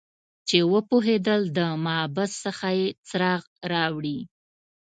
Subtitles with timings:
[0.47, 4.19] چې وپوهیدل د محبس څخه یې څراغ راوړي